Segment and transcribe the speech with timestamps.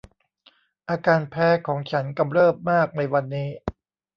[0.89, 3.49] อาการแพ้ของฉันกำเริบมากในวันนี้